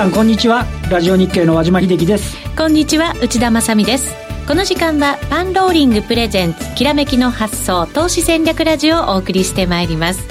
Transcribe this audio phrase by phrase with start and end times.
[0.00, 0.64] さんこんにちは。
[0.90, 2.34] ラジオ日経の和島秀樹です。
[2.56, 4.14] こんにちは内田まさです。
[4.48, 10.26] この時間はパンローリングプレゼンツきらめきの発想投資戦略ラジオをお送りしてまいります。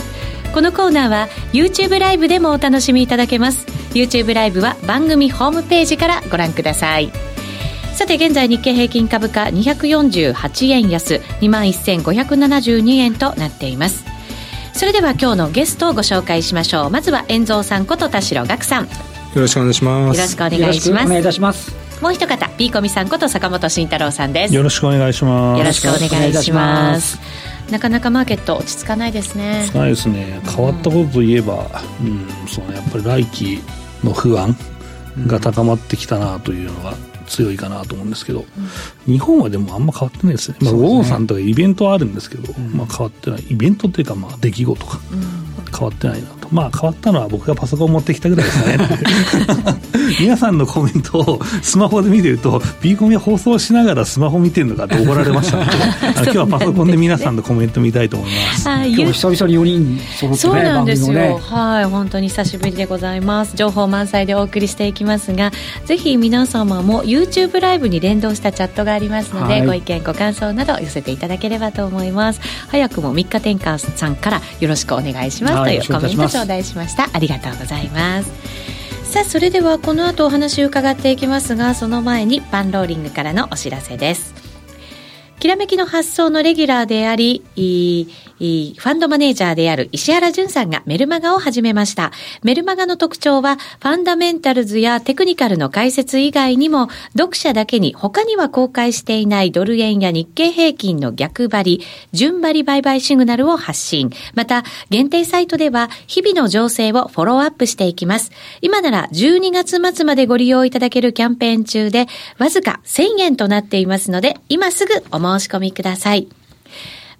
[0.55, 3.67] このコーナーは YouTube ライブでもお楽しみいただけます。
[3.93, 7.11] YouTube ライブは番組ホームページからご覧ください。
[7.93, 14.03] さて現在日経平均株価248円安21,572円となっています。
[14.73, 16.89] それでは今日のゲストをご紹介しましょう。
[16.89, 18.87] まずは遠蔵さんこと田代岳さん。
[19.35, 20.17] よろしくお願いします。
[20.17, 21.05] よろしくお願いします。
[21.05, 21.75] お願いいたします。
[22.01, 24.55] もう一方ピーコミさんこと坂本慎太郎さんです。
[24.55, 25.59] よろしくお願いします。
[25.59, 27.19] よろしくお願いします。
[27.69, 29.59] なかなかマーケット落ち着かないですね。
[29.59, 30.41] 落ち着かないですね。
[30.55, 31.69] 変わったことといえば、
[32.01, 33.59] うん、うん、そうねやっぱり来期
[34.03, 34.55] の不安
[35.27, 36.95] が高まってきたなというのが
[37.27, 43.41] 強いかなと思うんですけど、うん、日本はでもあんま変わってないですね、まあ、ウォーさんとかイベントはあるんですけど、うん、まあ、変わってない。
[43.49, 44.99] イベントっていうかまあ出来事か、
[45.71, 46.29] 変わってないな。
[46.29, 48.77] とまあ変わったのは僕がパソコン持ってきたぐらいですね。
[50.19, 55.71] 皆さんのコメントをスマホで見てると B コミ放送しながらスマホ見てるのかって怒られました ので
[56.23, 58.69] 今日はパソコンで皆さんのコメント見たいと思います。
[58.69, 63.55] 今日久々に4人揃って、ね、そうなんですよ、ね、はい本当に久しぶりでございます。
[63.55, 65.51] 情報満載でお送りしていきますが
[65.85, 72.41] ぜひ皆様も YouTube ライブに連動したチャットがありますので、はい、ご意見ご感想など寄せていただければと思います。
[72.69, 77.09] 早くも3日転換さんからよろしくお願いします、というコメント頂戴しました。
[77.13, 78.31] ありがとうございます。
[79.11, 84.38] さあそれではこの後お話を伺っていきますがその前にパンローリングからのお知らせです。
[85.39, 92.11] きらめきの発想のレギュラーであり、ファンドマネージャーである石原淳さんがメルマガを始めました。
[92.43, 104.11] メルマガの特徴は、ファンダメンタルズやテクニカルの解説以外にも、読者だけに他には公開していないドル円や日経平均の逆張り、順張り売買シグナルを発信。
[104.35, 108.31] また、限定サイトでは、日々の情勢をフォローアップしていきます。
[108.61, 112.07] 今なら12月末までご利用いただけるキャンペーン中で、
[112.39, 116.27] わずか1000円となっていますので、今すぐお申申し込みください。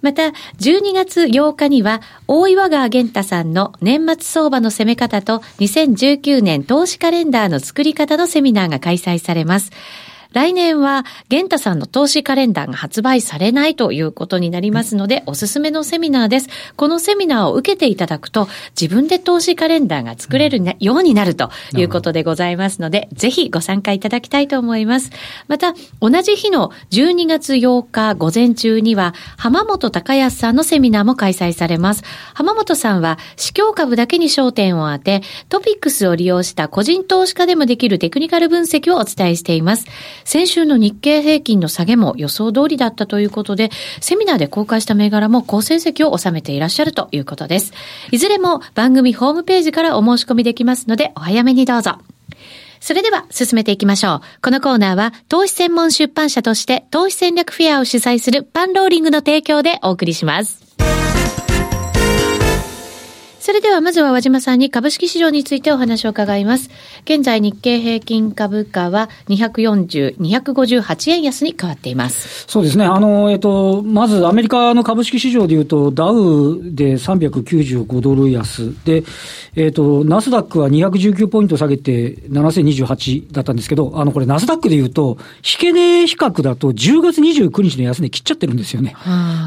[0.02, 0.22] また、
[0.58, 9.72] 12月8日には、大岩川源太さんの年末相場の攻め方と2019年投資カレンダーの作り方のセミナーが開催されます。
[10.32, 16.48] 来年は、玄太さんの投資カレンダーが発売されないということになりますので、おすすめのセミナーです。
[16.76, 18.48] このセミナーを受けていただくと、
[18.80, 25.10] 自分で投資カレンダーが作れる、ようになるということでございますので、ぜひご参加いただきたいと思います。
[25.48, 32.04] また、同じ日の12月8日午前中には、浜本隆康さんのセミナーも開催されます。
[32.34, 39.86] 浜本さんは、市況株だけに焦点を当て、トピックスを利用した個人投資家でもできるテクニカル分析をお伝えしています。
[40.24, 43.70] 先週の日経平均の下げも予想通りだったということで、
[44.00, 47.72] セミナーで公開した銘柄も好成績を収めていらっしゃるということです。
[48.10, 51.98] いずれも番組ホームページからお申し込みできますので、お早めにどうぞ。
[52.80, 54.20] それでは進めていきましょう。
[54.42, 60.59] このコーナーは投資専門出版社として投資戦略フェアを主催するパンローリングの提供でお送りします。
[63.40, 66.68] それではまずは和島さんに株式市場についてお話を伺います。
[67.04, 72.44] 現在日経平均株価は240、258円安に変わっています。
[72.46, 72.84] そうですね。
[72.84, 79.04] あの、えっと、まずアメリカの株式市場でいうと、ダウで395ドル安で、
[79.56, 88.94] えっと、ナスダックは219ポイント下げて7028だったんですけど、あの、これナスダックでいうと、引け値比較だと10月29日の安値切っちゃってるんですよね。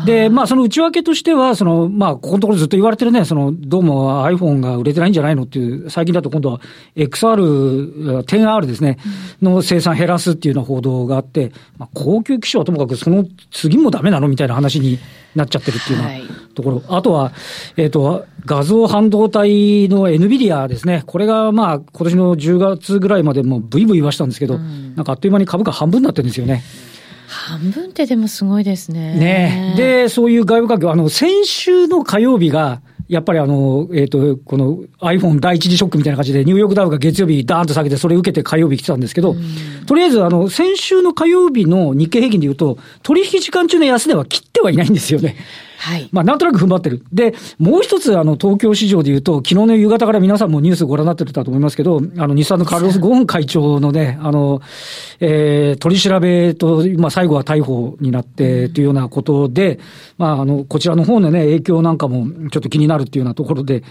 [0.07, 6.61] で、まあ、その内訳としては、その、まあ、ここのところずっと言われてるね、その、どうも iPhone が売れてないんじゃないのっていう、最近だと今度は
[6.95, 8.97] XR、10R ですね、
[9.41, 14.99] の生産減らすっていうような報道があって、まあ、高級機種はともかくその次もダメなのみたいな話に
[15.35, 16.75] なっちゃってるっていうようなところ。
[16.77, 17.31] はい、あとは、
[17.77, 21.03] えっ、ー、と、画像半導体の NVIDIA ですね。
[21.05, 26.63] これがまあ今年の10月ぐらいまでもブイブイ言わしたんですけど、うん、なんかあっという間に株価半分になってるんですよね。
[27.33, 29.15] 半分ってでもすごいですね。
[29.15, 39.35] ねで、そういう外部環境、あの、先週の火曜日が、やっぱりあの、えっ、ー、と、この iPhone 第一次ショックみたいな感じで、ニューヨークダウが月曜日ダーンと下げて、それを受けて火曜日来てたんですけど、
[39.85, 45.35] とりあえずあの、先週の火曜日の日経平均で言うと、取引時間中の安値は切ってはいないんですよね。
[45.83, 46.07] はい。
[46.13, 47.03] まあ、なんとなく踏ん張ってる。
[47.11, 54.61] で、もう一つ、あの、東京市場で言うと、昨日の夕方から皆さんもニュースご覧になってたと思いますけど、あの、日産のカルロス・ゴーン会長のね、あの、
[55.19, 59.77] えー、取り調べと、まあ、最後は逮捕になってというようなことで、
[60.17, 63.83] まあ、あの、こちらの方のね、影響なんかもちょっと気になるっていうようなところで、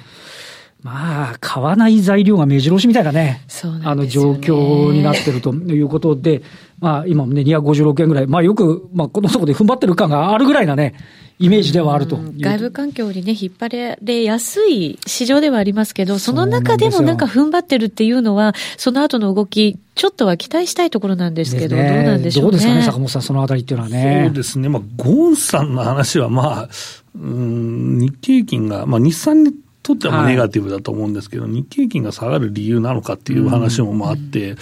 [0.83, 6.43] まあ、買わない材料が目白押しみたいなね、そうあの状況になってるということで、
[6.81, 10.95] まあ、今もね、256円ぐらい、まあ、よく、まあ、このところで踏ん張ってる感があるぐらいなね、
[11.39, 21.95] イメージではあると外部環境にね、引っ張られやすい市場ではありますけど、その中でもなんか踏ん張ってるっていうのは、その後の動き、ちょっとは期待したいところなんですけど、ね。
[21.95, 22.51] どうなんでしょうね。
[22.51, 24.25] どうですかね、坂本さん、そのあたりっていうのはね。
[24.27, 24.69] そうですね。
[24.69, 26.69] まあ、ゴーンさんの話は、まあ、
[27.15, 29.53] うん、日経平均が、まあ、日産に
[29.83, 34.57] とってはネガティブだと思うんですけど、日経平均が下がる理由なのかっていう話もまああって、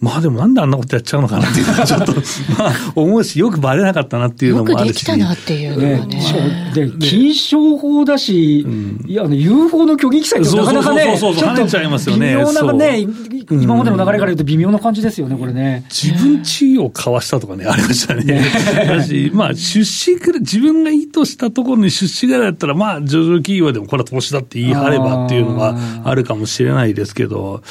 [0.00, 2.12] まあでもなんであんなことやっちゃうのかなっていうのは ちょっと、
[2.58, 4.94] まあ思うし、よくバレなかったなっていうのよくもあるし。
[4.94, 6.20] できたなっていうのはね。
[6.20, 9.04] しかもで、禁商法だし、ん。
[9.06, 11.34] いや、あの、UFO の虚偽記載ってなかなかね、そうそうそう。
[11.34, 12.28] そうちょっと跳ねちゃいますよね。
[12.28, 13.06] 微妙なね、
[13.48, 13.62] そう。
[13.62, 15.84] 今までの流れから言うと微妙な感じですよね、これね。
[15.90, 18.42] 自分地位を交わしたとかね、ありましたね。
[18.86, 27.62] だし、まあ、出資くらい、自分が意図したところに出資ぐらいだったら、まあ、上場企業でもこれは投資だって言い張ればっていうのがあるかもしれないですけど、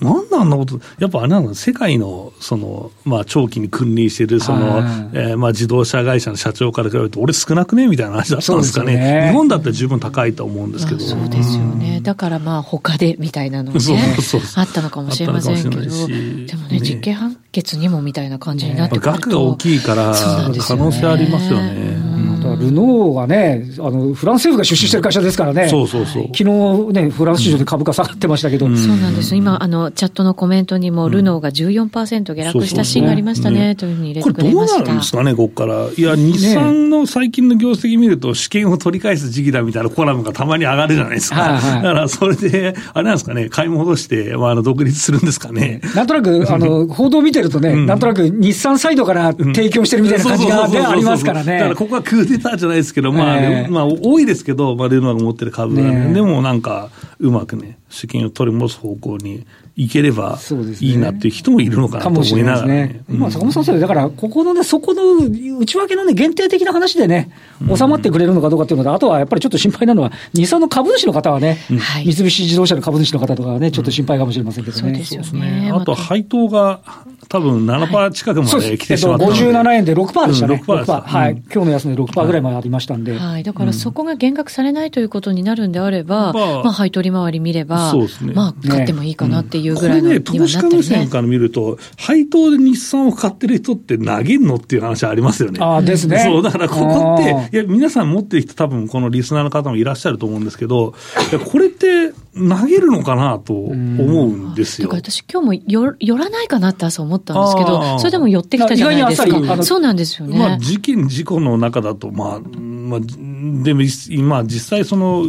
[0.00, 4.82] ななんであんなこと、やっぱあれなの、世界の、その、まあ、長期に君臨してる、そのはい、
[5.12, 9.28] えーまあ、自動車会社の社長から比べると、俺少なくねみたいな話だったんですかねね。
[9.28, 11.00] 日本だったら十分高いと思うんですけど。
[11.00, 12.00] まあそうですよね。
[12.02, 19.10] だからまあ他でみたいなのねそうそうそうあったのかもしれませんけど、でもね、ね実刑判決にもみたいな感じになってくると。
[19.12, 22.17] 額が大きいから、可能性ありますよね。
[22.58, 25.68] ルノーがね、あの、フランス政府が出資してる会社ですからね。
[25.68, 28.66] そうそうそう昨日ね、フランス市場で株価下がってましたけど。
[28.76, 29.34] そうなんです。
[29.36, 34.80] 今、あの、チャットのコメントにも、ルノーが14%下落したシーンがありましたね、というふうに入れてくこれどうれました。
[34.80, 35.88] なるんですかね、ここから。
[35.96, 41.40] いや、日産の最近の業績見ると、試験を取り返す時期だみたいなコラムがたまに上がるじゃないですか。
[41.40, 45.80] はいはいだから、それで、あれなんですかね、買い戻して、まあ、あの、独立するんですかね。
[45.94, 51.58] なんとなく、あの、報道見てるとね、んなんとなく日産サイドから提供してるみたいな感じがねありますからね。
[51.58, 55.90] だから、ここはクーデターじゃないですけど、まあ、ええまあ、多いですけど、まあ、ルノーが持ってる株がね。
[55.90, 59.46] ねえでも、なんか、うまくね、資金を取り戻す方向に
[59.76, 63.04] 行ければそうですねいいなっていう人もいるのかなとかもし思いれなですねないがらね。。
[63.08, 67.30] まあ、坂本さんそうですだから、ここのね、そこの内訳のね、限定的な話でね、
[67.74, 75.04] 収まってくれるのかどうかっていうのと、あとはやっぱりちょっと心配なのは、日産の株主の方はね、はい三菱自動車の株主の方とかはね、ちょっと心配かもしれませんけどね。
[75.04, 75.70] そうですね。
[75.72, 76.80] あと、配当が
[77.28, 78.50] 多分7%近くまで。
[78.50, 79.40] 来えっと、てしまったので。
[79.40, 80.62] 57円で6%でしたね。
[80.66, 81.32] うん6%ですはい。
[81.32, 83.16] うん今日の安値で6%ぐらいまでありましたんで。
[83.16, 83.42] はい。
[83.42, 91.06] だからそこが減額されないということになるんであれば、まあまあ、配当利回り見れば、そうですねまあ、買ってもいいかなっていうこぐらいのれね、投にはなってる資家目線ね。
[91.08, 95.58] から見ると、配当で日産を買ってる人って投げんのっていう話ありますよね。
[95.62, 96.18] ああ、ですね。
[96.18, 100.94] そう、だからここって、いや、皆さん持ってる人多分このリスナーの方もいらっしゃると思うんですけど、
[101.30, 105.10] いや、これって投げるのかなと思うんですよだから。
[105.10, 109.56] 私今日もよ寄らないかなって朝思ったんですけあど、ーそれでも寄ってきたじゃないです意外にあっさりあか。
[109.56, 110.38] のそうなんですよね。
[110.38, 115.24] まあ、事件、事故の中だと、まあ、まあ、でも、今、実際その、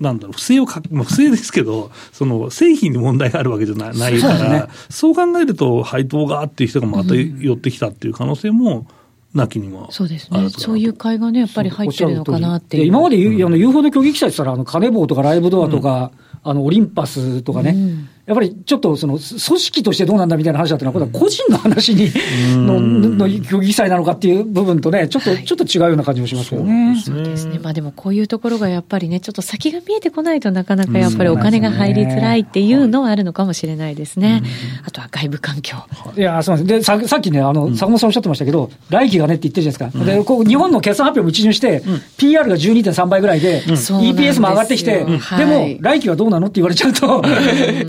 [0.00, 8.86] なんだろう、不正をか、まあ、不正ですけど、その、製品に問題があるわけじゃないないから、そうねそう考えると、配当がっていう人がまた寄ってきたっていう可能性も、
[9.34, 10.48] なきにもそうですね。
[10.50, 12.82] そういう買いがね、やっぱり入ってるのかなっていう。
[12.82, 16.10] で今まで、あの UFO の競技記載って言ったら、あのカネボウとかライブドアとか、
[16.42, 22.10] あのオリンパスとかね、うんやっぱりちょっとその組織としてどうなんだみたいな話だったのは、これは個人の話に
[22.56, 27.00] のの競技記載なのかっていう部分とね、ちょっと、ちょっと違うような感じもしますけどね。
[27.04, 27.58] そうですね。
[27.62, 34.42] まあでもこういうところがやっぱりね、ちょっと先が見えてこないとなかなかやっぱりお金が入りづらいっていうのはあるのかもしれないですね。
[34.86, 35.76] あとは外部環境。
[36.16, 36.98] いや、そうなんです。
[36.98, 40.04] で、ささっきね、あの、坂本さんおっしゃってましたけど、来期がねって言ってるじゃないですか。
[40.04, 41.82] で、こう、日本の決算発表も一巡して、
[42.16, 47.22] PR が12.3倍ぐらいで、EPS も上がってきて、うんではいも、来期はどうなのって言われちゃうと、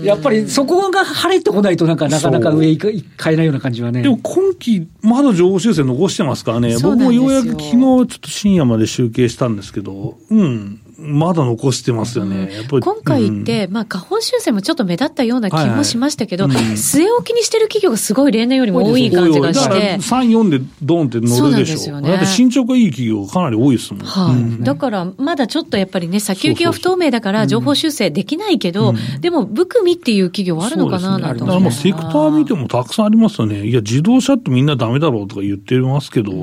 [0.04, 4.02] やっぱりそこが晴れてこないと、なんか、なかなか上行か買えないような感じはね。
[4.02, 12.50] でも今期、まだ情報修正残してますからね、僕もようやく昨日ちょっと深夜まで集計したんですけど、うん、まだ残してますよね。
[12.70, 16.72] 今回って、まあ、下方修正もちょっと目立ったような気もしましたけど、はいはいうん。
[16.72, 19.94] 据え置きにしてる企業がすごい例年よりも多い感じがしだからて。
[19.96, 21.36] 3、4でドーンって乗るでしょ。
[21.36, 22.08] そうなんですよね。
[22.08, 24.04] だって進捗がいい企業がかなり多いですもん。
[24.04, 24.62] はい、うん。
[24.62, 33.66] だから、まだちょっとやっぱりね、先行きが不透明だから、情報修正できないけど、でも、含みっていう企業はあるのかな、なんてだからもう思いますセクター見てもたくさんありますよね。
[33.66, 36.34] いや、自動車ってみんなダメだろうとか言ってますけど、い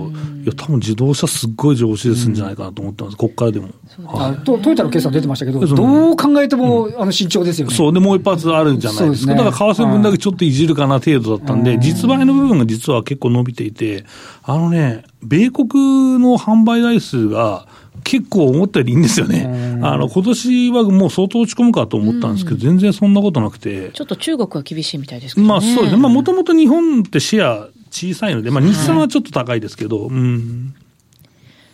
[0.45, 3.17] や、多分自動車すっごい上司ですんじゃないかなと思ってます。
[3.17, 3.69] こっからでも。
[4.07, 7.75] あトトヨタの決算出てましたけど、うんどう考えても、あの慎重ですよね。
[7.75, 7.93] そう。
[7.93, 9.33] で、もう一発あるんじゃないですか。
[9.33, 14.05] すねだから、為替分だけちょっといじるかな程度だったんで、うん実売の部分が実は結構伸びていて、
[14.43, 17.67] あのね、米国の販売台数が、
[18.03, 19.45] 結構思ったよりいいんですよね。
[19.75, 23.91] うんあの、今年はもう相当落ち込むかと思ったんですけど、全然そんなことなくて。
[23.93, 25.49] ちょっと中国は厳しいみたいですけどね。
[25.49, 26.01] まあそうですね。
[26.01, 30.73] まあもともと日本ってシェア小さいので、まあ日産はちょっと高いですけど、うん。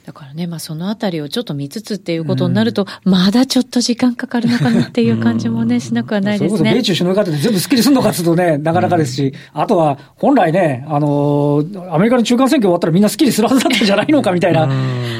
[0.05, 6.57] だからね、まあそのあたりをちょっと見つつっていうことになると、うん、まだちょっと時間かかるのかなっていう感じもね、しなくはないですね。
[6.59, 14.67] そ米中首脳会談で全部スッキリするのかっていうとね、なかなかですし、あとは本来ね、あのー、アメリカの中間選挙終わったらみんなスッキリするはずだったんじゃないのかみたいな、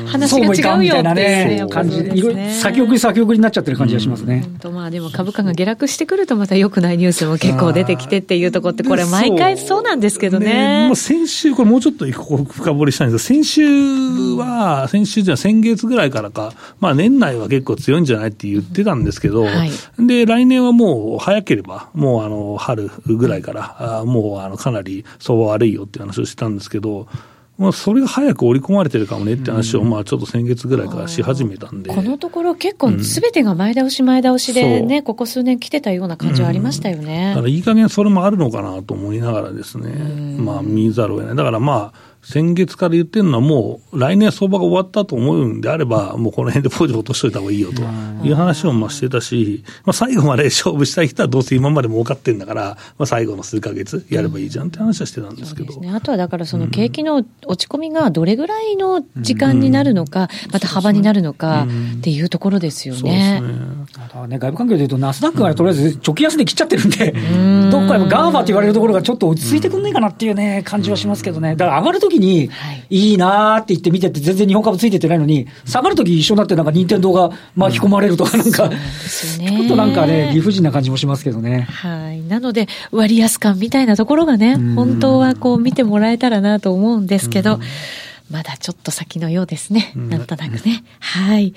[0.06, 4.42] 話が違うよってね、感じ、いろいろ先送り先送りになっちゃってる感じがしますね。
[4.42, 10.46] 本当まあでも株価が下落してくるとまた良くないニュースも結構出てきてっていうところって、これ毎回そうなんですけどね。
[10.46, 13.66] ねもう先週、これもうちょっと深掘りしたいんですけど、先週
[14.36, 27.08] は、先週じゃ先月ぐらいからか、まあ年内は結構強いんじゃないって言ってたんですけど、はい、で、来年はもう早ければ、もうあの、春ぐらいから、あもうあの、かなり相場悪いよって話をしてたんですけど、
[27.58, 31.94] まあ、それが早く織り込まれてるかもねって話を、まあ、ちょっと先月ぐらいからし始めたんで。
[31.94, 35.02] このところ結構すべてが前倒し前倒しでね、う。
[35.02, 37.28] ん、ここ数年来てたような感じはありましたよね。
[37.30, 39.90] うん、だからいい加減それもあるのかなと思いながらですね、
[40.38, 41.36] まあ見ざるを得ない。
[41.38, 47.84] だからまあ、先月から言ってるのは、もう来年相場が終わったと思うんであれば、もうこの辺でポジ落としといた方がいいよと
[48.26, 55.80] いう話をまあしてたし、まあ、最後まで勝負したい人はどうせ今まで儲かってんだから、まあ、最後の数か月やればいいじゃんって話はしてたんですけど。
[55.80, 61.68] ね、あとはだからその景気の落ち込みがどれぐらいの時間になるのか、また幅になるのか
[61.98, 63.40] っていうところですよね。
[63.40, 63.42] ね。
[64.28, 67.12] ね外部環境でいうと、ナスダックがとりあえず貯金安で切っちゃってるんで、
[67.72, 71.56] どっかでガーバーと言われるところがちょっと落ち着いてくんないかなっていうね、感じはしますけどね。
[71.56, 72.50] だから上がるときに、
[72.90, 73.14] い。
[73.14, 81.62] いなーって言って見てて、全然日本株ついててないのに、下がるとき一緒になって、なんか任天堂が巻き込まれるとか、なんか、ちょっとなんかね、理不尽な感じもしますけどね。
[81.62, 82.22] はい。
[82.22, 87.60] なので、割安感みたいなところがね、本当はこう見てもらえたらなと思うんですけど、
[88.32, 89.94] まだちょっと先のようですね。
[89.96, 90.84] なんとなくね。
[91.00, 91.54] はい。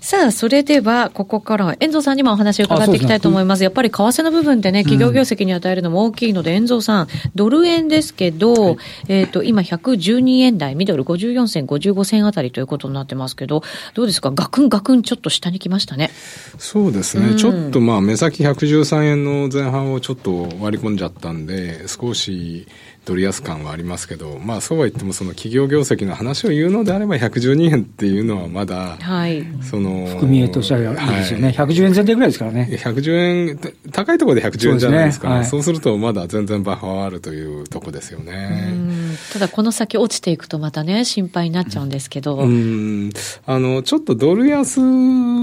[0.00, 3.58] さあ、それでは、ここからは、遠藤さんにもお話を伺っていきたいと思います。
[3.58, 8.76] すね、やっぱり為替の部分でね、企業業績に与えるのも大きいので、遠藤さん、ドル円ですけど、はい、
[9.08, 14.30] えっ、と、今112円台、ミドル54銭、55銭あたりということになってますけど、どうですか？
[14.30, 16.10] ガクンガクンちょっと下に来ましたね。
[16.58, 17.28] そうですね。
[17.28, 22.66] うん、ちょっとまあ、目先113円の前半をちょっと割り込んじゃったんで、少し、
[23.06, 32.68] ドル安感はありますけど、まあ、そうは言ってもその企業業績の話を言うのであれば112円っていうのはまだ、はい、その含み益としてはいいですよね、はい、110円前提ぐらいですからね。
[32.72, 33.58] 110円
[33.92, 38.74] 高いところで110円じゃないですか、そう、ねはい、そうするとまだ全然バッファーあるというとこですよね。
[39.32, 42.38] ただこの先落ちていくとまたね心配になっちゃうんですけど。
[42.38, 43.10] うん。
[43.46, 44.80] あのちょっとドル安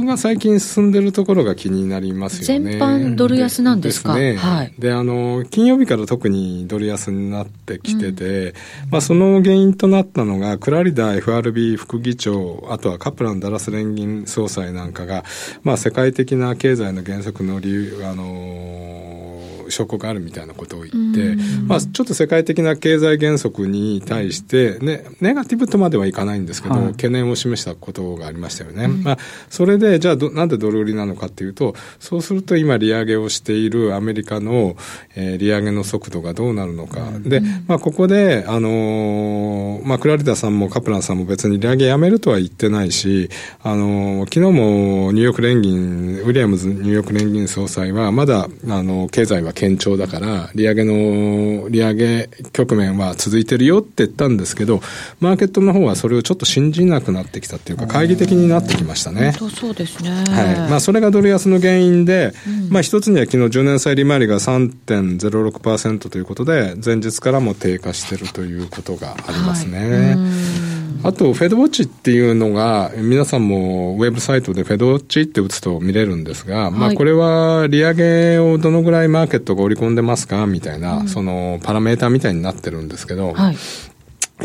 [0.06, 2.72] が最近進んでるところが気になりますよね。
[2.74, 4.16] 全般ドル安なんですか？
[4.16, 8.54] ね、はい、であの金曜日から特にドル安になってってきてて、うん、
[8.92, 15.24] まあ、その原因となったのが、クラリダ FRB 副議長、あとはカプラン・ダラス連銀総裁なんかが、
[15.64, 19.33] まあ、世界的な経済の減速の理由、あのー、
[19.74, 21.36] 証拠があるみたいなことを言って、
[21.68, 28.86] まあ、ちょっと世界的な経済減速に対して、ね、ネガティブとまではいかないんですけど、はい、懸念を示したことがありましたよね。
[28.86, 29.18] うん、まあ、
[29.50, 34.76] それで、じゃあなんでドル売りなのかっていうと、そうすると今利上げをしているアメリカの、
[35.16, 37.02] えー、利上げの速度がどうなるのか。
[37.02, 43.30] うん、で、まあ、ここで、あのー、まあ、クラリダさんもカプランさんも別に利上げやめるとは言ってないし、
[43.62, 54.82] あのー、昨日もニューヨーク連銀、ウィリアムズニューヨーク連銀総裁は、まだ、あの、経済は堅調だから、利上げの、利上げ局面は続いてるよって言ったんですけど、
[55.22, 59.32] マーケットの方はそれをちょっと信じなくなってきたっていうか、懐疑的になってきましたね。
[59.40, 60.12] 本当そうですね。
[60.12, 60.70] はい。
[60.70, 69.80] まあ、それがドル安の原因で、うん、まあ、一つには昨日10年債利回りが3.06%ということで、前日からも低下してるということがありますね。
[69.80, 70.73] はい
[71.04, 80.46] あと、フェドウォッチっていうのが、皆さんもウェブサイトでフェドウォッチって打つと見れるんですが、はい、まあこれは利上げをどのぐらいマーケットが織り込んでますか？
[80.46, 83.56] みたいな、うん、そのパラメーターみたいになってるんですけど、はい、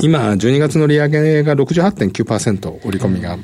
[0.00, 3.38] 今、12月の利上げが68.9%織り込みが。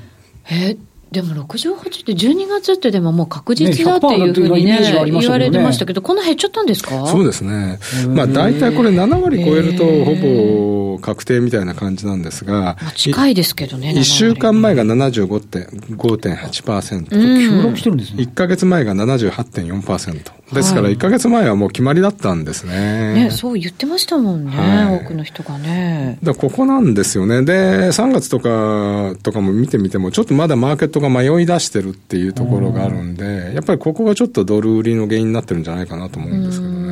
[0.50, 0.76] え
[1.14, 7.78] でも68って12月ってでももう確実だっていうふうにね、ね言われてましたけど、この減っちゃったんですかそうですね。
[8.08, 13.94] まあ大体これ7割超えるとほぼ確定みたいな感じなんですが、まあ、近いですけどね。
[13.96, 17.10] 1週間前が75.5.8%。
[17.10, 18.24] 急落してるんですね。
[18.24, 20.32] 1か月前が78.4%。
[20.52, 23.14] ですから1か月前はもう決まりだったんですね。
[23.14, 26.18] ね、そう言ってましたもんね、はい、多くの人がね。
[26.22, 27.42] だここなんですよね。
[27.42, 36.84] で、3月とか、とかも見てみても、ちょっとまだマーケットが迷い出してるっていうところがあるんで、やっぱりここがちょっとドル売りの原因になってるんじゃないかなと思うんですけどね。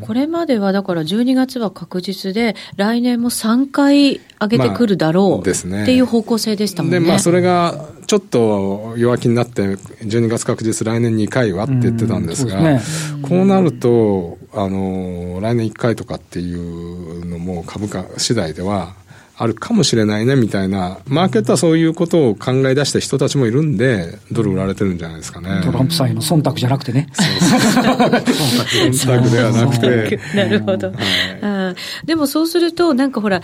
[0.00, 6.98] これまではだから12月は確実で、来年も3回上げてくるだろう、まあ、ですね、っていう方向性でしたもんね。
[6.98, 12.80] で、まあそれがちょっと弱気になって、12月確実来年2回はって言ってたんですが、うね、
[13.22, 18.94] こうなると、あの、来年1回とかっていうのも株価次第では、
[19.42, 25.62] あるかもしれないねみたいな、マーケットはそういうことを考え出した人たちもいるんで、ドル売られてるんじゃないですかね。
[25.64, 27.08] トランプさんへの忖度じゃなくてね。
[27.14, 30.20] 忖度ではなくて。
[30.34, 30.92] なるほど、
[31.40, 33.40] はい、でもそうすると、なんかほら、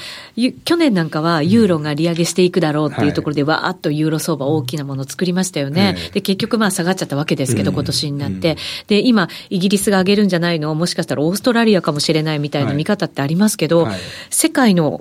[0.66, 5.96] 去年なんかはユーロが利上げしていくだろうっていうところで、わーっとユーロ相場大きなものを作りましたよね。
[6.12, 8.58] で、結局まあ下がっちゃったわけですけど、今年になって。
[8.86, 10.74] で、今、イギリスが上げるんじゃないの？
[10.74, 13.88] もしかしたらオーストラリアかもしれないみたいな見方ってありますけど、
[14.28, 15.00] 世界の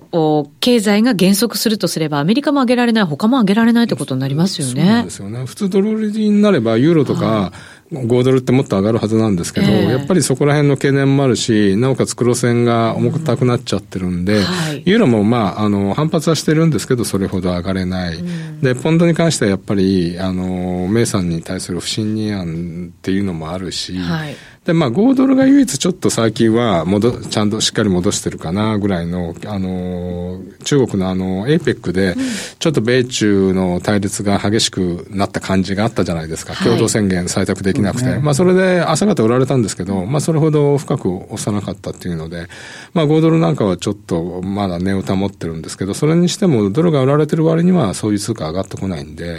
[0.62, 5.04] 経済が減速するとすれば、アメリカも上げられない、他も上げられないってことになりますよね。
[5.04, 5.46] ですよね。
[5.46, 7.52] 普通ドル売りになれば、ユーロとか、
[7.92, 18.16] 5ドルってもっと上がるはずなんですけど、えー、やっぱりそこら辺の懸念もあるし、なおかつ黒線が重たくなっちゃってるんで、うんはい、ユーロもまあ、あの、反発はしてるんですけど、それほど上がれない。
[18.16, 32.16] うん、で、ポンドに関してはやっぱり、あの、メイさんに対する不信任案っていうのもあるし、はいで、まあ、豪ドルが唯一ちょっと最近は戻、ちゃんとしっかり戻してるかなぐらいの、あの、中国のあの、 APEC で、
[32.58, 36.56] ちょっと米中の対立が激しくなった感じがあったじゃないですか。
[36.56, 38.10] 共同宣言採択できなくて。
[38.10, 42.48] はい、まあ、それで朝方売られたんですけど、まあ、それほど深く押さなかったっていうので、
[42.96, 49.38] まあ、豪ドルなんかはちょっとまだ値を保ってるんですけど、それにしてもドルが売られてる割にはそういう通貨上がってこないんで、やっ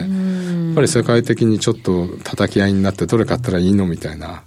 [0.77, 4.45] ぱり世界的にちょっと叩き合いになってどれ買ったらいいのみたいな。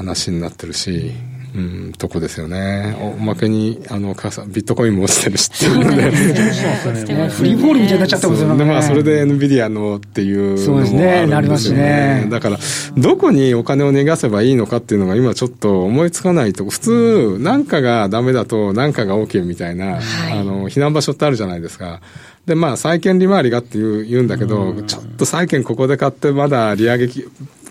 [0.00, 1.12] 話になってるし、
[1.54, 2.96] うん、とこですよね。
[3.00, 6.10] おまけに、あの、ビットコインも落ちてるしっていうので。
[7.30, 8.64] フリーフォールみたいになっちゃってますよね。
[8.64, 10.76] まあ、それで NVIDIA のっていうのもあるんですよね。
[10.76, 12.26] そうですね、なりますね。
[12.30, 12.58] だから、
[12.96, 19.98] どこにお金を逃がせばいいのかっていうのが今ちょっと思いつかないと、普通、なんかがダメだとなんかが OK みたいな、
[20.32, 22.00] あの、避難場所ってあるじゃないですか。
[22.46, 27.08] で、まあ、債券利回りがっていう言うんだけど、ちょっと債券ここで買ってまだ利上げ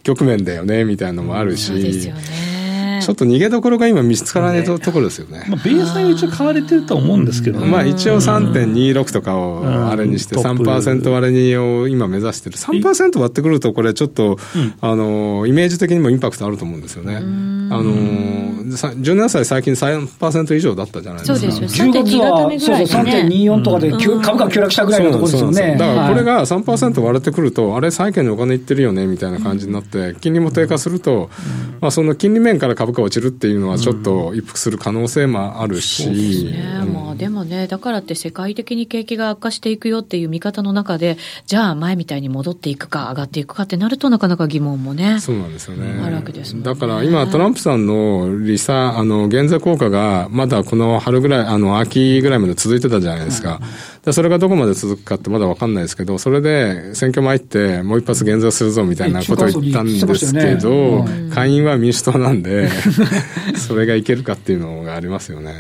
[0.04, 2.12] 局面だよね、みたいなのもあるし。
[3.00, 5.46] ちょっと逃げどころが今見つからないところですよね。
[5.48, 12.58] まあ、ベースは一応買われてると思うんですけど、ね、まあ一応3.26とかをあれにして3%割れにを今目指してる。
[12.58, 14.38] 3%割ってくるとこれちょっと、
[14.82, 17.22] あの、イメージ的にもインパクトあると思うんですよね。
[17.70, 17.94] あの、
[18.64, 21.40] 17歳最近3%以上だったじゃないですか。
[21.40, 21.88] そうですよ。
[21.88, 25.76] 10月は、そうそう、3.24とかで株価急落したぐらいのところですよね。
[25.78, 31.30] だからこれが3%割れてくると、あれ債券にお金いってるよねみたいな感じになって、金利も低下すると、
[31.82, 46.02] まあその金利面から株価落ちるっていうのはちょっと一服する可能性もあるし、うん、ね、うん、まあ、でもね、だからって世界的に景気が悪化していくよっていう見方の中で、じゃあ前みたいに戻っていくか、上がっていくかってなると、なかなか疑問もね、そうなんですよね。
[46.04, 53.60] あるわけです、ね、だから今、トランプさんの利差、あの減税効果がまだこの春ぐらい、あの秋ぐらいまで続いてたじゃないですか。
[54.06, 62.70] でそれがどこまで続くかってまだ分かんないですけど、それで選挙前って、もう一発減税するぞみたいなことを言ったんですけど、下院は民主党なんで、
[63.56, 65.54] それがいけるかっていうのがありますよね。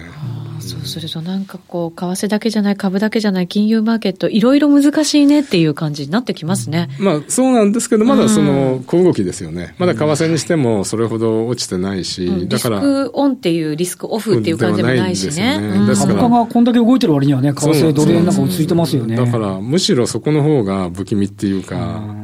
[0.79, 6.89] そうするとなんかこう、為替だけじゃない、株だけじゃない、金融マーケット、いろいろ難しいねっていう感じになってきますね。
[6.99, 9.75] まあそうなんですけど、まだその小動きですよね。
[9.77, 12.77] まだ為替にしてもそれほど落ちてないし、うん、だから。
[12.77, 15.59] リスクオンっていうリスクオフっていう感じでもないしね。
[15.97, 19.15] 株価がこんだけ動いてる割にはね、為替ドル円なんか落ち着いてますよね。
[19.15, 21.77] だからむしろそこの方が不気味っていうか。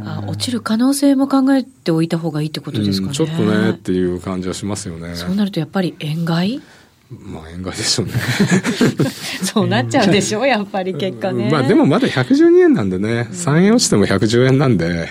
[0.06, 3.14] あ落ちる可能性も考えておいた方がいいってことですかね。
[3.14, 5.16] ちょっとねっていう感じはしますよね。
[5.16, 6.62] そうなるとやっぱり円買い？
[7.12, 8.14] まあ、円買いでしょうね。
[9.44, 11.50] そうなっちゃうでしょ、やっぱり結果ね。
[11.52, 15.08] まあ、でもまだ112円なんでね、3円落ちても110円なんで、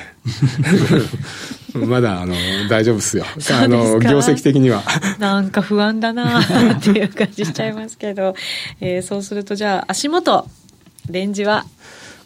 [1.75, 2.35] まだ、あの、
[2.69, 3.25] 大丈夫っすよ。
[3.39, 4.83] すあの、業績的には。
[5.19, 8.35] なんか不安だなっていう感じしちゃいますけど、
[8.81, 10.49] えー、そうするとじゃあ、足元、
[11.11, 11.65] レンジは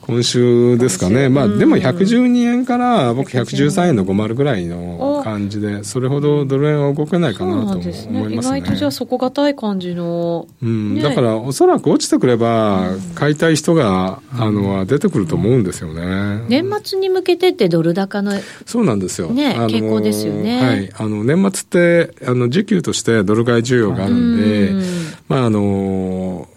[0.09, 8.35] 今週ですかね、まあ、でも112円から僕113円の50ぐらいの感じで、それほどドル円は動けないかなと思いますね。
[8.35, 16.43] 意外とじゃあ底堅い感じの、うん、だからおそらく落ちてくれば、買いたい人が、あの出てくると思うんですよね。
[16.49, 18.33] 年末に向けてってドル高の、
[18.65, 19.29] そうなんですよ。
[19.29, 20.63] ね、傾向ですよね。
[20.63, 20.91] はい。
[20.97, 24.73] あの、年末って、あの、需給としてドル買い需要があるんで、
[25.29, 26.49] まあ、あの、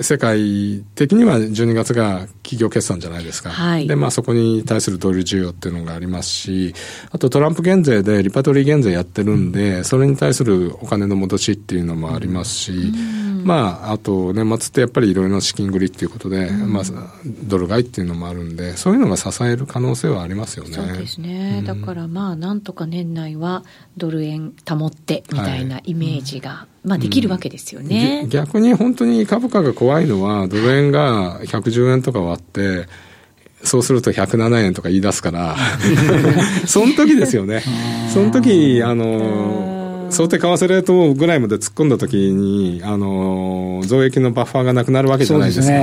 [0.00, 3.50] 世界的には12月が企業決算じゃないですか。
[3.50, 6.74] はい、で、まあそこに対するドル需要っていうのがありますし、
[7.10, 12.72] あとトランプ減税でリパトリー減税やってるんで、それに対するお金の戻しっていうのもありますし、
[13.44, 16.82] まあ、あと年末ってやっぱりいろいろな資金繰りっていうことで、まあ、
[17.24, 20.74] ドル買いっていうのもあるんで、そういうのが支える可能性はありますよね。
[20.74, 21.62] そうですね。
[21.66, 23.64] だからまあ、なんとか年内は
[23.96, 32.86] ドル円保ってみたいなイメージが、はいまあ、できるわけですよね、うん、逆に本当に株価が怖いのは、ドル円が110円とか割って、
[33.64, 35.56] そうすると107円とか言い出すから、
[36.66, 37.64] その時ですよね。
[38.14, 45.74] その時、あの、想定為替レートぐらいまで突っ込んだ時に、あの、増益のバッファーがなくなるわけじゃないですか。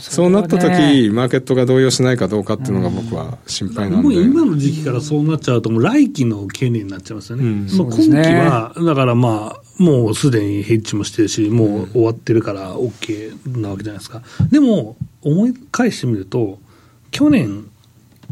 [0.00, 7.44] そうなった時、ね、マーケットが動揺しないかどうかっていうのが僕は心配なんで、もう今の時期からそうなっちゃうと、もう来期の懸念になっちゃいますよね。
[7.44, 14.22] うん、今期は、だからまあ、もうすでにヘッジもしてるし、もう終わってるから OK なわけじゃないですか。
[14.50, 16.58] でも、思い返してみると、
[17.10, 17.66] 去年、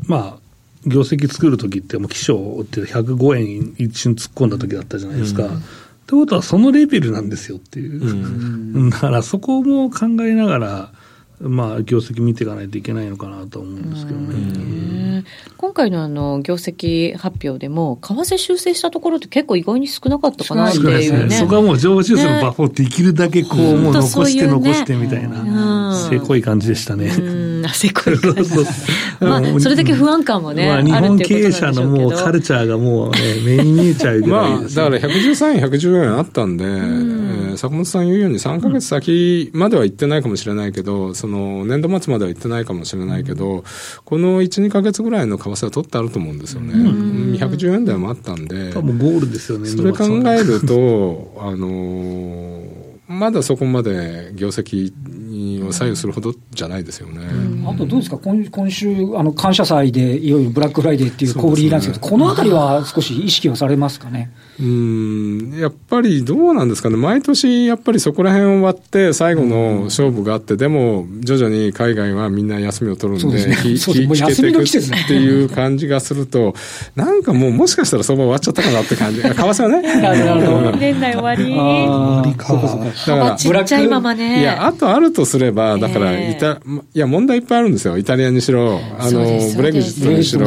[0.06, 0.40] まあ、
[0.86, 5.46] 業績作るときって、もう気象って105円一瞬突っ込んだときだったじゃないですか。
[5.46, 5.64] うん、って
[6.12, 8.02] ことは、そのレベルなんですよっていう。
[8.02, 10.92] うん、 だからそこも考えながら、
[11.40, 15.24] まあ、業績見ていかないといけないのかなと思うんですけどね。
[15.56, 21.34] 今回のあの業績発表でも、為替修正したところって結構意外に少なかったかなっていうね。
[21.34, 27.10] そこはもう上方修正のバッファーできるだけこう、もう残して残してみたいな、せこい感じでしたね。
[27.72, 28.50] せこい感じ。
[29.20, 37.19] まあ、それだけ不安感もね、まあ、日本経営者のもうカルチャーがもうね、目に見えちゃうぐらい、まあ、だから113円、114円あったんで、え
[37.60, 43.64] 坂本さん言うように3か月先までは行ってないかもしれないけど、その年度末までは行ってないかもしれないけど、
[44.06, 46.72] この1、2か月ぐらいの為替は取ってあると思うんですよね。
[47.38, 48.72] 110円台もあったんで。
[48.72, 49.68] 多分ゴールですよね。
[49.68, 54.92] それ考えると、あのーまだそこまで業績
[55.66, 57.26] を左右するほどじゃないですよね。
[57.26, 58.18] うん、あとどうですか？
[58.22, 64.30] 今、今週、あの感謝祭でいよいよブラックフライデーっていう小売りなんですけど、ね、このあたりは少し意識をされますかね？
[64.60, 65.58] うん。
[65.58, 73.78] やっぱりどうなんですかね、毎年やっぱりそこら辺を割って、最後の勝負があって、でも徐々に海外はみんな休みを取るんで、引
[74.26, 74.66] けていくっ
[75.08, 76.54] ていう感じがすると、
[76.96, 80.76] なんかもう、もしかしたら相場終わっちゃったかなって感じ、為替はね。
[80.78, 81.44] 年内終わり。
[81.44, 82.54] 終わりか。
[82.54, 84.40] だから、ちっちゃいままね。
[84.40, 86.60] いや、あとあるとすれば、だから、いた、
[86.94, 87.98] いや、問題ぱいあるんですよ。
[87.98, 89.24] イタリアにしろ、あの、
[89.56, 90.46] ブレグジットにしろ。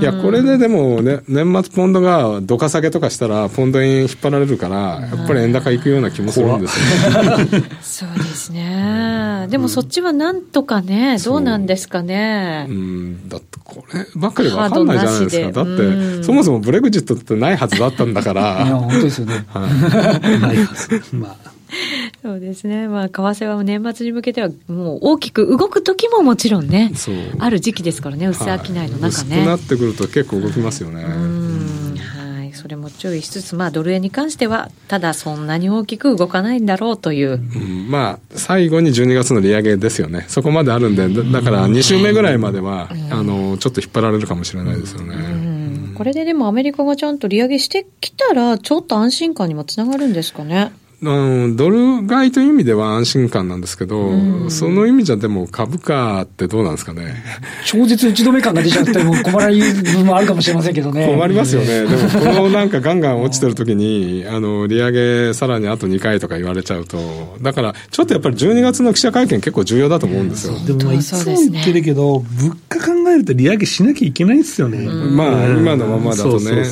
[0.00, 6.78] いや、これででも、ね、年末ポンドがどか下げとかしたら、ポンド円引っ張られるから、やっぱり円高いくような気もするんです
[7.22, 7.62] よね。
[7.82, 9.46] そうですね。
[9.50, 12.66] でもそっちはなんとかね、どうなんですかね。
[12.68, 15.64] うん、だってこればっかりわかんないじゃないですか。
[15.64, 18.64] だって、そもそもブレグジットってないはずだったんだから。
[18.64, 19.44] いや、本当ですよね。
[19.54, 21.02] ないはず。
[21.12, 21.51] まあ。
[22.22, 26.92] そうですね、まあ、為替は年末に向けては、もう大きく動く時ももちろんね、
[27.38, 31.04] ある時期ですからね、薄商いの中ね、はい、なってくると、結構動きますよね。
[31.04, 37.40] はい、それも注意しつつ、まあ、ドル円に関しては、ただそんなに大きく動かないんだろうという。
[37.54, 45.52] うん、まあ、最後に12月の利上げですよね、そこまであるんで、だから2週目ぐらいまでは、あのちょっと引っ張られるかもしれないですよね。
[45.94, 50.72] これででもアメリカがちゃんと利上げしてきたら、ちょっと安心感にもつながるんですかね。
[51.02, 57.16] ドル買いという意味では安心感なんですけど、その意味じゃでも株価ってどうなんですかね。
[57.64, 61.08] 超絶打ち止め感が出ちゃっても困らない部分もあるかもしれませんけどね。
[61.08, 61.82] 困りますよね。
[61.90, 64.92] でもこのなんかガンガン落ちてる時に、あの、利上
[65.28, 70.54] げさらにあと2回とか言われちゃうと、だからちょっとやっぱり12月の記者会見結構重要だと思うんですよ。
[70.64, 74.78] でもいつも言ってるけど、物価考えると利上げしなきゃいけないですよね。
[74.86, 76.64] まあ今のままだとね。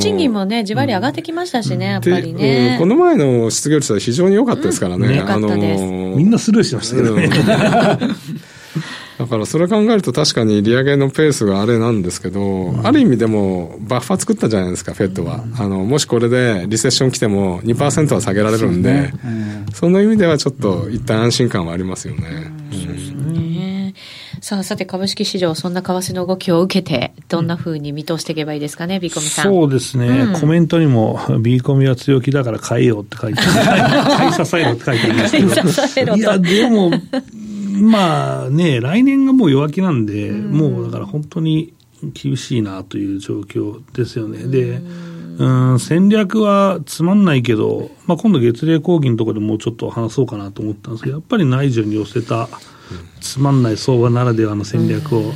[0.00, 2.76] 賃金もね、じわり上がってきましたしね、やっぱりね。
[2.78, 5.18] この前の失業率は非常に良かったですからね。
[5.18, 7.30] うん、あのー、みんなスルーしましたけどね。
[9.18, 15.44] だからそれ考えると確かに利上げのペースがあれなんですけど、うん、ある意味でもバッファ作ったじゃないですか、フェットは。
[15.58, 19.12] あの、もしこれでリセッション来ても2%は下げられるんで、
[19.74, 22.61] そ、ね,、の意味ではちょっと一旦安心感はありますよね。
[24.42, 29.44] さあ、さて、株式市場、そんな為替の動きを受けて、どんなふうに見通していけばいいですかね、ビーコミさん。
[29.44, 36.16] そうですね、うん、コメントにも、ビーコミは強気だから買えよって書いて買い支えろって書いてありますけど。
[36.16, 36.90] いや、でも、
[37.80, 41.72] まあね、来年がもう弱気なんで、うん、もうだから本当に
[42.12, 44.38] 厳しいなという状況ですよね。
[44.48, 44.80] で、
[45.38, 52.48] うん戦略はつまんないけど、まあ、今度月例講義のところでもうちょっと話そうかなと思ったんですけど、やっぱり内需に寄せた、
[53.20, 55.32] つまんない相場ならではの戦略を、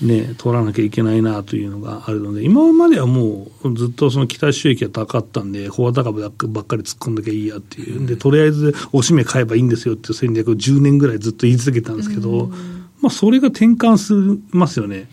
[0.00, 12.50] ね、取らなきゃいけないなというのがあるので、今まではもうずっとその期待収益が高かったんで、フォア高ばっかり突っ込んなきゃいいやっていう、で、とりあえずおしめ買えばいいんですよっていう戦略を10年ぐらいずっと言い続けたんですけど、
[13.00, 15.08] まあ、それが転換しますよね。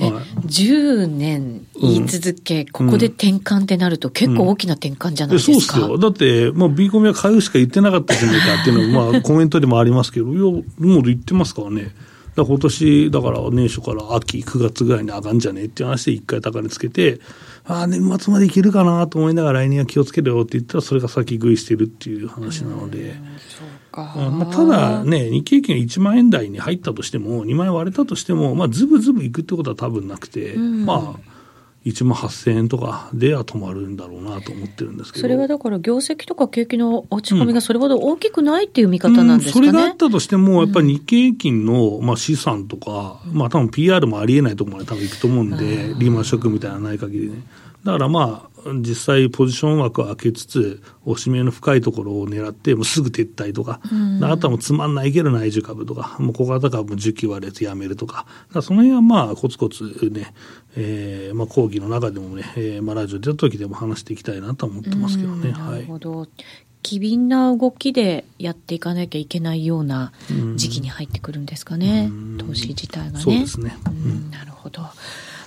[0.00, 0.08] え、
[0.46, 5.98] 10年言い続け、うん、ここで転換ってなると、結構大きな転換じゃないですか、うん、そうっすよ。
[5.98, 11.94] だって、まあ、B コミは買うしか言ってなかったじゃないかっていうのも、まあ、コメントでもありますけど、いや、もう言ってますからね。
[12.34, 17.20] だ今年、だから年初から秋、9月ぐらいに上がんじゃねえっていう話で一回高値つけて、
[17.64, 23.14] ああ、年末までいけるかなと思いながら来年は気をつけろよって言ったら、それが先食いしてるっていう話なので。
[23.92, 31.29] まあ、ただね、日経平均が1万円台に入ったとしても、2万円割れたとしても、まあ、ずぶずぶいくってことは多分なくて、うん、まあ、
[31.84, 35.22] 1万8000円とかでは止まるんだろうなと思ってるんですけど。
[35.22, 39.68] それはだから業績とか景気の落ち込みがそれほど大きくないっていう見方なんですかね。
[39.68, 47.42] うん、それがあったとしても、やっぱり日経平均の、まあ、資産とか、まあ多分 PR もありえないところまで多分行くと思うんで、リーマンショックみたいなない限りね。
[47.84, 60.34] だからまあ、実際ポジション枠を開けつつ、おしめの深いところを狙って、もうすぐ撤退とか、うん、あとはもうつまんないけど内需株とか、もう小型株も19割でやめるとか、かその辺はまあ、コツコツね、
[60.76, 65.52] えー、まあ講義の中でもね、えー、まあラジオ出た時でも話していきたいなと思ってますけどね。
[65.52, 66.18] なるほど。
[66.20, 66.28] はい
[66.82, 70.12] 機敏な動きでやっていかなきゃいけないような
[70.56, 73.20] 時期に入ってくるんですかね、投資自体がね。
[73.20, 73.76] そうですね。
[74.30, 74.82] なるほど。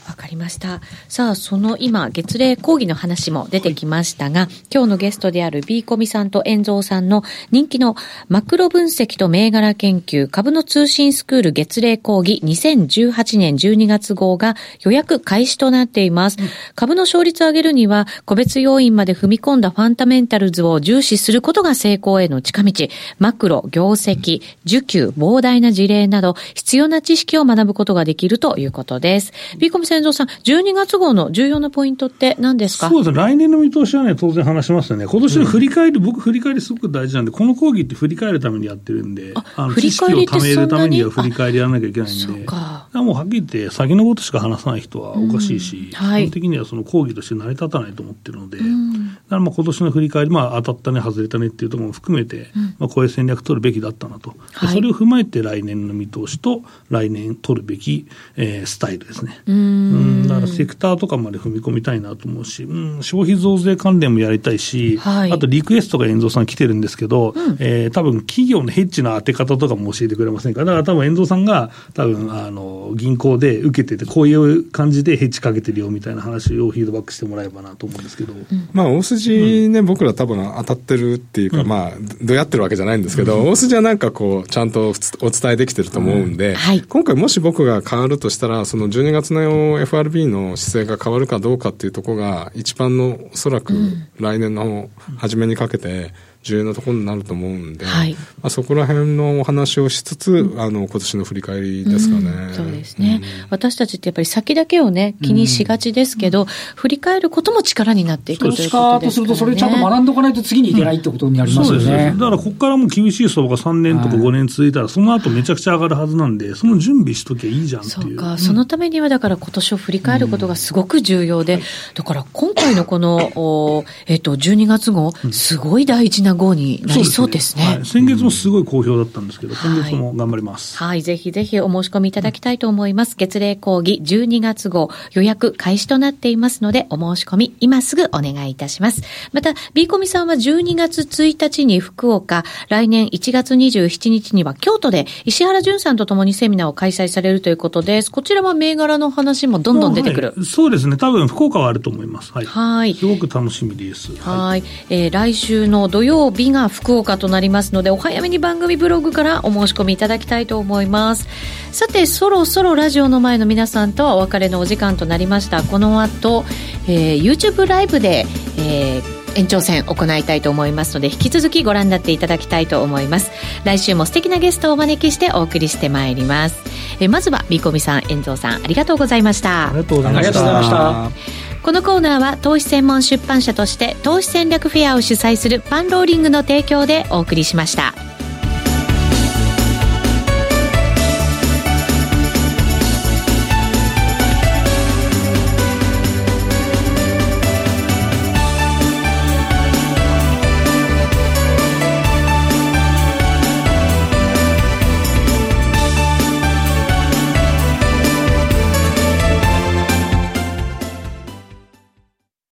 [0.08, 0.82] わかりました。
[1.08, 7.96] さあ、その今、月例講義の話も出てきましたが、はい、今日のゲストである B コミさんと遠蔵さんの人気の
[8.28, 16.38] マクロ分析と銘柄研究株の通信スクール月例講義2018年12月号が予約開始となっています。
[16.40, 22.74] うん、株の勝率を上げるには、個別要因まで踏み込んだファンダメンタルズを重視することが成功への近道。
[23.20, 29.32] マクロ、業績、受給、膨大な事例など、必要な知識を学ぶことができるということです。
[29.58, 32.90] B コミ先蔵さん、12月号の重要なポイントって何ですか？
[32.90, 35.06] そうです来年の見通しはね、当然話しますよね。
[35.06, 42.90] 今年の振り返り、うん、僕振り返りすごく大事なんで、この講義って振り返るためにやってるんで、あの知識を貯めるためには振り返りやらなきゃいけないんで、そうか。
[42.94, 46.08] もうはっきり言って、先のことしか話さない人はおかしいし、うん。
[46.08, 52.48] はい、基本的にはその講義として成り立たないと思ってるので、うん、だからまあ今年の振り返り、まあ当たったね、外れたねっていうところも含めて、
[52.80, 59.42] まあこういう戦略取るべきだったなと、はい、それを踏まえて来年の見通しと、来年取るべき、えー、スタイルですね。
[59.48, 59.83] うん
[60.28, 70.66] だからセクターとかまで踏み込みたいなと思うし、うん、消費増税関連もやりたいし、はい、あとリクエストが遠蔵さん来てるんですけど、うん、えー、多分企業のヘッジの当て方とかも教えてくれませんか？
[70.66, 78.34] だから多分遠蔵さんが多分あの銀行で受けてて、こういう感じでヘッジかけてるよみたいな話をフィードバックしてもらえばなと思うんですけど。
[78.34, 81.92] うん、まあ、大筋ね、僕ら多分当たってるっていうか、まあ、
[82.22, 93.74] どうやってるわけじゃないんですけど、大筋はなんかこう、ちゃんとお伝えできてると思うんで、はい、今回もし僕が変わるとしたら、その12月の FRB の姿勢が変わるかどうかっていうところが、一番のおそらく
[94.20, 109.24] 来年の初めにかけて、重要なところになると思うんで、はい、まあ、そこら辺のお話をしつつ、うん、あの今年の振り返りですかね、うん、そうですね、うん、私たちってやっぱり先だけをね気にしがちですけど、振り返ることも力になっていくということですから、ね、とす。
[109.24, 118.02] るとそれちゃんと学んでおかないと次にいけないってことになりますよね、ねだからここからも厳しい相場が3年とか5年続いたら、その後めちゃくちゃ上がるはずなんでその準備しときゃいいじゃんっていう。
[118.04, 121.60] そうか、そのためにはだから今年を振り返ることがすごく重要で、
[121.94, 130.88] だから今回のこの、おえっ、と、12月号、すごい大事な号になりそうですね、はい、先月もすごい好評だったんですけど、今月も頑張ります、はい。
[130.90, 133.16] はい、ぜひぜひお申し込みいただきたいと思います。
[133.16, 139.02] 月例講義12月号予約開始となっていますので、お申し込み今すぐお願いいたします。
[139.32, 148.12] また、B コミさんは12月1日に福岡、来年1月27日には京都で石原淳さんと共にセミナーを開催されるということです。
[148.12, 150.34] こちらは銘柄の話もどんどん出てくる。
[150.36, 150.98] はい、そうですね。
[150.98, 152.32] 多分福岡はあると思います。
[152.34, 152.46] はい。
[152.46, 154.16] はいすごく楽しみです。
[154.18, 154.64] はい。
[154.90, 161.28] えー、来週の土曜日が福岡岡となりますのでお早めに番組ブログからお申し込みいただきたいと思います。
[161.72, 165.62] さてそろそろラジオの前の皆さんとはお別れのお時間となりました。
[165.64, 166.44] この後、
[166.88, 168.26] えー、YouTube ライブで、
[168.58, 173.32] えー延長戦行いたいと思いますので引き続きご覧になっていただきたいと思います。
[173.64, 176.62] 来週も素敵なゲストをお招きしてお送りしてまいります。
[177.00, 179.70] えまずはビコミさん遠藤さんありがとうございました。
[179.70, 188.13] ありがとうございましたこのコーナーは投資専門出版社として投資戦略フェアを主催するパンローリングの提供でお送りしました。